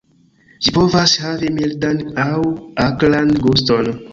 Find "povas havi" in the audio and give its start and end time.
0.77-1.51